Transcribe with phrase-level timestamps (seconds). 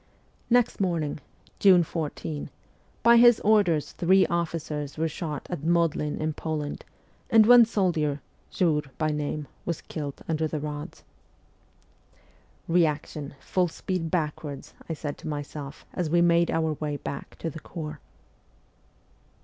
[0.49, 1.19] Next morning,
[1.59, 2.49] June 14,
[3.03, 6.83] by his orders three officers were shot at Modlin in Poland,
[7.29, 8.19] and one soldier,
[8.51, 11.03] Szur by name, was killed under the rods.'
[12.83, 17.51] Reaction, full speed backwards,' I said to myself as we made our way back to
[17.51, 17.99] the corps.